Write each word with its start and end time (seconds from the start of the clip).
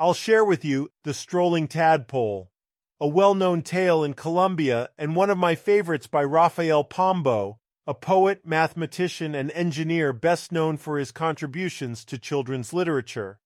I'll 0.00 0.14
share 0.14 0.46
with 0.46 0.64
you 0.64 0.90
The 1.04 1.12
Strolling 1.12 1.68
Tadpole, 1.68 2.50
a 2.98 3.06
well-known 3.06 3.60
tale 3.60 4.02
in 4.02 4.14
Colombia 4.14 4.88
and 4.96 5.14
one 5.14 5.28
of 5.28 5.36
my 5.36 5.54
favorites 5.54 6.06
by 6.06 6.24
Rafael 6.24 6.84
Pombo, 6.84 7.58
a 7.86 7.92
poet, 7.92 8.40
mathematician, 8.46 9.34
and 9.34 9.50
engineer 9.50 10.14
best 10.14 10.52
known 10.52 10.78
for 10.78 10.98
his 10.98 11.12
contributions 11.12 12.06
to 12.06 12.16
children's 12.16 12.72
literature. 12.72 13.40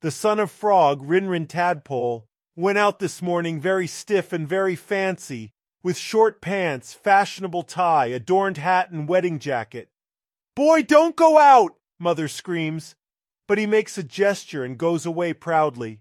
The 0.00 0.10
son 0.10 0.40
of 0.40 0.50
frog, 0.50 1.06
Rinrin 1.06 1.46
Tadpole, 1.46 2.26
went 2.56 2.78
out 2.78 2.98
this 2.98 3.22
morning 3.22 3.60
very 3.60 3.86
stiff 3.86 4.32
and 4.32 4.48
very 4.48 4.74
fancy, 4.74 5.52
with 5.84 5.96
short 5.96 6.40
pants, 6.40 6.92
fashionable 6.92 7.62
tie, 7.62 8.06
adorned 8.06 8.56
hat, 8.56 8.90
and 8.90 9.08
wedding 9.08 9.38
jacket. 9.38 9.88
Boy, 10.56 10.82
don't 10.82 11.14
go 11.14 11.38
out! 11.38 11.76
Mother 12.00 12.26
screams, 12.26 12.96
but 13.52 13.58
he 13.58 13.66
makes 13.66 13.98
a 13.98 14.02
gesture 14.02 14.64
and 14.64 14.78
goes 14.78 15.04
away 15.04 15.34
proudly. 15.34 16.00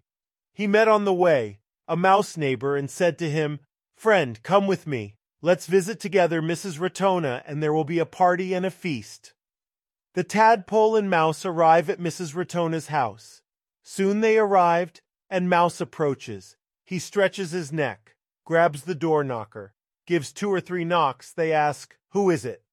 He 0.54 0.68
met 0.68 0.88
on 0.88 1.04
the 1.04 1.14
way 1.14 1.60
a 1.86 1.98
mouse 1.98 2.38
neighbor 2.38 2.78
and 2.78 2.90
said 2.90 3.18
to 3.18 3.30
him, 3.30 3.60
Friend, 3.94 4.42
come 4.42 4.68
with 4.68 4.88
me. 4.88 5.18
Let's 5.42 5.68
visit 5.68 6.00
together 6.00 6.42
Mrs. 6.42 6.80
Ratona, 6.80 7.44
and 7.46 7.62
there 7.62 7.74
will 7.74 7.84
be 7.84 8.00
a 8.00 8.06
party 8.06 8.54
and 8.54 8.66
a 8.66 8.72
feast. 8.72 9.34
The 10.14 10.24
tadpole 10.24 10.96
and 10.96 11.10
mouse 11.10 11.44
arrive 11.46 11.90
at 11.90 12.00
Mrs. 12.00 12.36
Ratona's 12.36 12.88
house. 12.88 13.42
Soon 13.84 14.22
they 14.22 14.38
arrived, 14.38 15.02
and 15.30 15.50
Mouse 15.50 15.82
approaches. 15.82 16.56
He 16.86 17.00
stretches 17.00 17.52
his 17.52 17.74
neck, 17.74 18.16
grabs 18.46 18.84
the 18.84 18.96
door 18.96 19.26
knocker, 19.26 19.74
gives 20.08 20.32
two 20.32 20.50
or 20.50 20.62
three 20.62 20.86
knocks. 20.86 21.34
They 21.34 21.52
ask, 21.52 21.98
Who 22.12 22.30
is 22.30 22.46
it? 22.46 22.64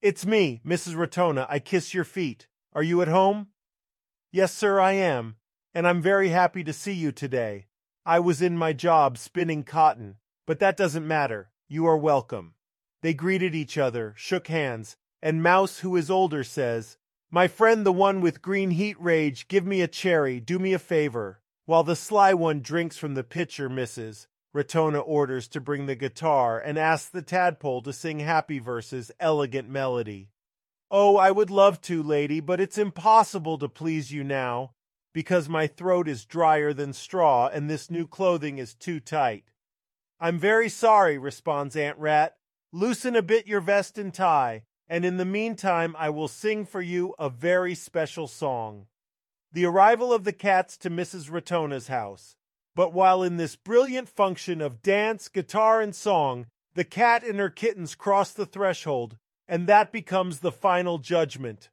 It's 0.00 0.24
me, 0.24 0.60
Mrs. 0.64 0.94
Ratona. 0.94 1.48
I 1.50 1.58
kiss 1.58 1.92
your 1.92 2.04
feet. 2.04 2.46
Are 2.72 2.84
you 2.84 3.02
at 3.02 3.08
home? 3.08 3.48
Yes, 4.32 4.54
sir, 4.54 4.78
I 4.78 4.92
am, 4.92 5.34
and 5.74 5.88
I'm 5.88 6.00
very 6.00 6.28
happy 6.28 6.62
to 6.62 6.72
see 6.72 6.92
you 6.92 7.10
today. 7.10 7.66
I 8.06 8.20
was 8.20 8.40
in 8.40 8.56
my 8.56 8.72
job 8.72 9.18
spinning 9.18 9.64
cotton, 9.64 10.18
but 10.46 10.60
that 10.60 10.76
doesn't 10.76 11.06
matter. 11.06 11.50
You 11.68 11.84
are 11.86 11.96
welcome. 11.96 12.54
They 13.02 13.12
greeted 13.12 13.56
each 13.56 13.76
other, 13.76 14.14
shook 14.16 14.46
hands, 14.46 14.96
and 15.20 15.42
Mouse, 15.42 15.80
who 15.80 15.96
is 15.96 16.12
older, 16.12 16.44
says, 16.44 16.96
My 17.28 17.48
friend, 17.48 17.84
the 17.84 17.92
one 17.92 18.20
with 18.20 18.40
green 18.40 18.70
heat 18.70 18.96
rage, 19.00 19.48
give 19.48 19.66
me 19.66 19.80
a 19.80 19.88
cherry, 19.88 20.38
do 20.38 20.60
me 20.60 20.74
a 20.74 20.78
favor. 20.78 21.40
While 21.66 21.82
the 21.82 21.96
sly 21.96 22.32
one 22.32 22.60
drinks 22.60 22.96
from 22.96 23.14
the 23.14 23.24
pitcher, 23.24 23.68
Mrs. 23.68 24.28
Ratona 24.54 25.02
orders 25.04 25.48
to 25.48 25.60
bring 25.60 25.86
the 25.86 25.96
guitar 25.96 26.60
and 26.60 26.78
asks 26.78 27.08
the 27.08 27.22
tadpole 27.22 27.82
to 27.82 27.92
sing 27.92 28.20
happy 28.20 28.60
verses, 28.60 29.10
elegant 29.18 29.68
melody. 29.68 30.30
Oh, 30.90 31.16
I 31.16 31.30
would 31.30 31.50
love 31.50 31.80
to, 31.82 32.02
lady, 32.02 32.40
but 32.40 32.60
it's 32.60 32.76
impossible 32.76 33.58
to 33.58 33.68
please 33.68 34.10
you 34.10 34.24
now, 34.24 34.72
because 35.12 35.48
my 35.48 35.68
throat 35.68 36.08
is 36.08 36.24
drier 36.24 36.72
than 36.72 36.92
straw 36.92 37.46
and 37.46 37.70
this 37.70 37.90
new 37.90 38.08
clothing 38.08 38.58
is 38.58 38.74
too 38.74 38.98
tight. 38.98 39.44
I'm 40.18 40.38
very 40.38 40.68
sorry, 40.68 41.16
responds 41.16 41.76
Aunt 41.76 41.96
Rat. 41.98 42.36
Loosen 42.72 43.14
a 43.14 43.22
bit 43.22 43.46
your 43.46 43.60
vest 43.60 43.98
and 43.98 44.12
tie, 44.12 44.64
and 44.88 45.04
in 45.04 45.16
the 45.16 45.24
meantime 45.24 45.94
I 45.96 46.10
will 46.10 46.28
sing 46.28 46.66
for 46.66 46.82
you 46.82 47.14
a 47.18 47.30
very 47.30 47.76
special 47.76 48.26
song. 48.26 48.86
The 49.52 49.66
arrival 49.66 50.12
of 50.12 50.24
the 50.24 50.32
cats 50.32 50.76
to 50.78 50.90
Mrs. 50.90 51.30
Ratona's 51.30 51.86
house. 51.88 52.34
But 52.74 52.92
while 52.92 53.22
in 53.22 53.36
this 53.36 53.56
brilliant 53.56 54.08
function 54.08 54.60
of 54.60 54.82
dance, 54.82 55.28
guitar, 55.28 55.80
and 55.80 55.94
song, 55.94 56.46
the 56.74 56.84
cat 56.84 57.24
and 57.24 57.38
her 57.38 57.50
kittens 57.50 57.94
cross 57.94 58.32
the 58.32 58.46
threshold, 58.46 59.16
and 59.50 59.66
that 59.66 59.90
becomes 59.90 60.38
the 60.38 60.52
final 60.52 60.98
judgment. 60.98 61.70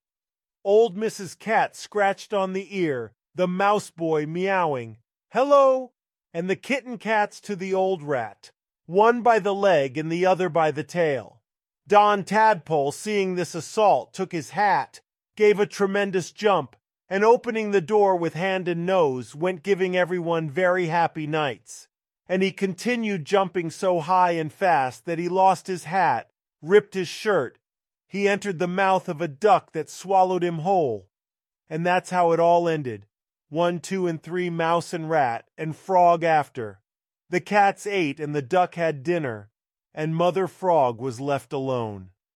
Old 0.65 0.97
Mrs. 0.97 1.37
Cat 1.37 1.75
scratched 1.75 2.33
on 2.33 2.53
the 2.53 2.75
ear, 2.75 3.13
the 3.35 3.47
mouse 3.47 3.91
boy 3.91 4.25
meowing, 4.25 4.97
Hello! 5.29 5.91
and 6.33 6.49
the 6.49 6.55
kitten 6.55 6.97
cats 6.97 7.39
to 7.41 7.55
the 7.55 7.75
old 7.75 8.01
rat, 8.01 8.51
one 8.87 9.21
by 9.21 9.37
the 9.37 9.53
leg 9.53 9.95
and 9.95 10.11
the 10.11 10.25
other 10.25 10.49
by 10.49 10.71
the 10.71 10.83
tail. 10.83 11.43
Don 11.87 12.23
Tadpole, 12.23 12.91
seeing 12.91 13.35
this 13.35 13.53
assault, 13.53 14.11
took 14.11 14.31
his 14.31 14.49
hat, 14.49 15.01
gave 15.35 15.59
a 15.59 15.67
tremendous 15.67 16.31
jump, 16.31 16.75
and 17.07 17.23
opening 17.23 17.71
the 17.71 17.79
door 17.79 18.15
with 18.15 18.33
hand 18.33 18.67
and 18.67 18.87
nose, 18.87 19.35
went 19.35 19.61
giving 19.61 19.95
everyone 19.95 20.49
very 20.49 20.87
happy 20.87 21.27
nights. 21.27 21.87
And 22.27 22.41
he 22.41 22.51
continued 22.51 23.23
jumping 23.23 23.69
so 23.69 23.99
high 23.99 24.31
and 24.31 24.51
fast 24.51 25.05
that 25.05 25.19
he 25.19 25.29
lost 25.29 25.67
his 25.67 25.83
hat, 25.83 26.31
ripped 26.61 26.95
his 26.95 27.07
shirt, 27.07 27.59
he 28.07 28.27
entered 28.27 28.57
the 28.57 28.67
mouth 28.67 29.09
of 29.09 29.21
a 29.21 29.27
duck 29.27 29.73
that 29.73 29.89
swallowed 29.89 30.43
him 30.43 30.59
whole. 30.59 31.09
And 31.69 31.85
that's 31.85 32.09
how 32.09 32.31
it 32.31 32.39
all 32.39 32.67
ended. 32.67 33.05
One, 33.49 33.79
two, 33.79 34.07
and 34.07 34.21
three 34.21 34.49
mouse 34.49 34.93
and 34.93 35.09
rat, 35.09 35.45
and 35.57 35.75
frog 35.75 36.23
after. 36.23 36.81
The 37.29 37.41
cats 37.41 37.85
ate, 37.85 38.19
and 38.19 38.33
the 38.33 38.41
duck 38.41 38.75
had 38.75 39.03
dinner, 39.03 39.49
and 39.93 40.15
Mother 40.15 40.47
Frog 40.47 41.01
was 41.01 41.19
left 41.19 41.51
alone. 41.51 42.09